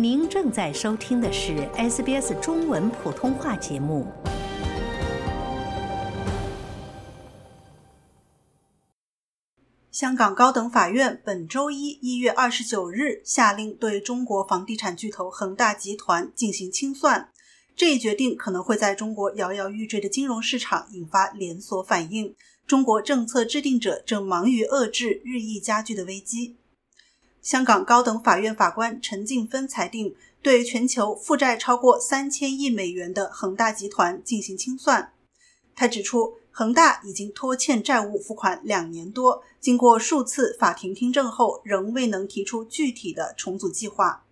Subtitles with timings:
[0.00, 4.06] 您正在收听的是 SBS 中文普通话节目。
[9.90, 17.30] 香港高等法院本周一一月二十九日下令对中国房地产巨头恒大集团进行清算，
[17.74, 22.36] 这一决定可能会在中国摇摇欲坠的金融市场引发连锁反应。
[22.68, 26.57] 中国政策制定者正忙于遏制日益加剧的危机。
[27.48, 35.14] 香港高等法院法官陈静芬裁定，对全球负债超过三千亿美元的恒大集团进行清算。
[35.74, 44.26] 他指出，恒大已经拖欠债务付款两年多，经过数次法庭听证后，仍未能提出具体的重组计划。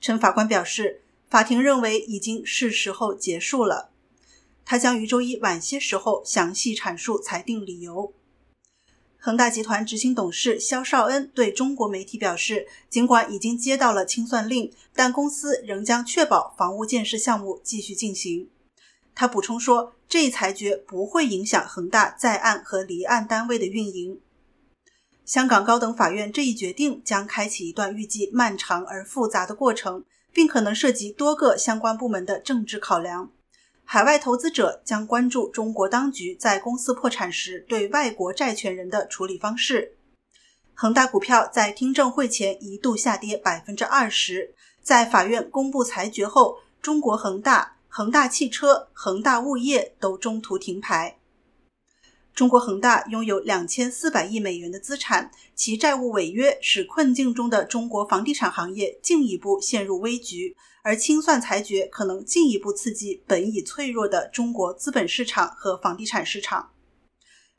[0.00, 3.90] 陈法官表示，法庭认为已经是时候结束了。
[4.64, 8.14] 他将于周一晚些时候详细阐述裁定理由。
[9.22, 18.48] 恒大集团执行董事肖绍恩对中国媒体表示，尽管已经接到了清算令，但公司仍将确保房屋建设项目继续进行。
[19.14, 24.18] 他补充说，这一裁决不会影响恒大在岸和离岸单位的运营。
[25.26, 33.30] 香港高等法院这一决定将开启一段预计漫长而复杂的过程，并可能涉及多个相关部门的政治考量。
[33.92, 39.96] 海外投资者将关注中国当局在公司破产时对外国债权人的处理方式。
[40.74, 51.16] 恒大股票在听证会前一度下跌百分之二十，在法院公布裁决后，中国恒大、恒大汽车、恒大物业都中途停牌。
[52.34, 60.56] 中国恒大拥有两千四百亿美元的资产，其债务违约使困境中的中国房地产行业进一步陷入危局。
[60.82, 66.70] 而清算裁决可能进一步刺激本已脆弱的中国资本市场和房地产市场。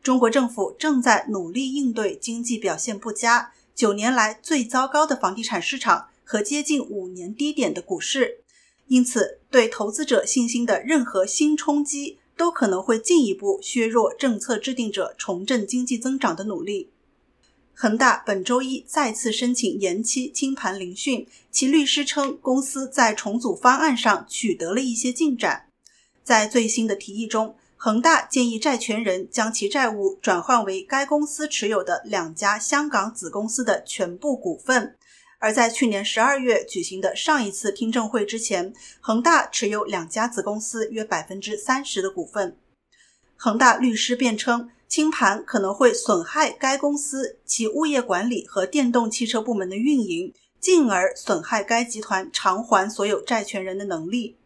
[0.00, 8.44] 中国政府正在努力应对经济表现不佳、九年来最糟糕的房地产市场和接近五年低点的股市，
[8.86, 16.90] 因此对投资者信心的任何新冲击都可能会进一步削弱政策制定者重振经济增长的努力。
[17.74, 25.66] 恒大本周一再次申请延期清盘聆讯，其律师称公司在重组方案上取得了一些进展。
[26.24, 34.96] 在最新的提议中，恒大建议债权人将其债务转换为该公司持有的两家香港子公司的全部股份。
[35.38, 42.56] 而在去年十二月举行的上一次听证会之前，恒大持有两家子公司约百分之三十的股份。
[43.36, 44.70] 恒大律师辩称。
[44.88, 54.38] 清盘可能会损害该公司其物业管理和电动汽车部门的运营，进而损害该集团偿还所有债权人的能力。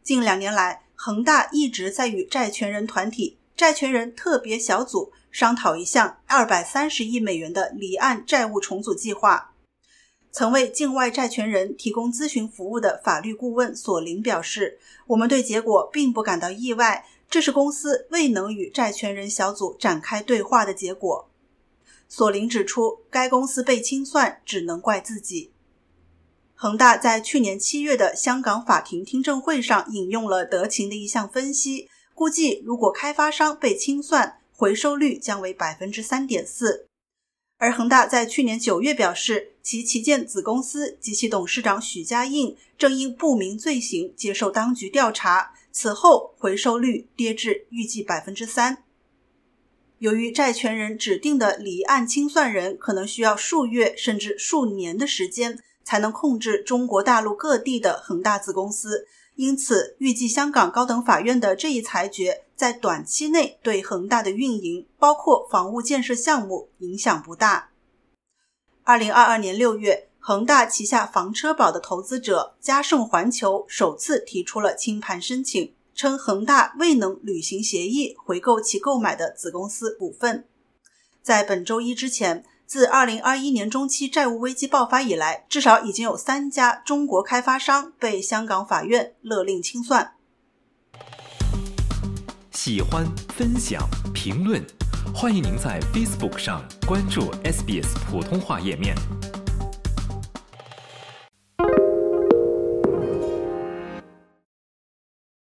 [0.00, 9.51] 近两年来，恒大一直在与债权人团体“债权人特别小组”商讨一项二百三十亿美元的离岸债务重组计划。
[10.32, 14.78] 曾为境外债权人提供咨询服务的法律顾问索林表示
[15.08, 21.30] ：“我们对结果并不感到意外。”这是公司未能与债权人小组展开对话的结果。
[22.06, 25.50] 索林指出，该公司被清算只能怪自己。
[26.54, 36.88] 恒大在去年七月的香港法庭听证会上引用了德勤的一项分析，估计如果开发商被清算，回收率将为百分之三点四。
[37.62, 45.52] 而恒大在去年九月表示，其旗舰子公司及其董事长许家印正因不明罪行接受当局调查。
[45.70, 48.82] 此后，回收率跌至预计百分之三。
[50.00, 67.70] 由于债权人指定的离岸清算人可能需要数月甚至数年的时间才能控制中国大陆各地的恒大子公司，因此预计香港高等法院的这一裁决在短期内对恒大的运营，包括房屋建设项目影响不大。
[68.84, 70.08] 二零二二年六月。
[70.24, 80.46] 恒大旗下房车宝的投资者嘉盛环球首次提出了清盘申请，称恒大未能履行协议回购其购买的子公司股份。
[81.24, 90.14] 在本周一之前，自2021年中期债务危机爆发以来，至少已经有三家中国开发商被香港法院勒令清算。
[92.50, 93.04] 喜欢、
[93.36, 94.64] 分享、评论，
[95.14, 98.96] 欢迎您在 Facebook 上关注 SBS 普通话页面。